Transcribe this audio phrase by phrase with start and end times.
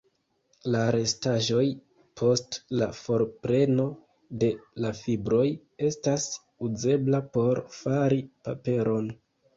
[0.75, 1.65] La restaĵoj
[2.21, 3.85] post la forpreno
[4.45, 4.51] de
[4.85, 5.45] la fibroj
[5.91, 6.27] estas
[6.69, 9.15] uzebla por fari paperon.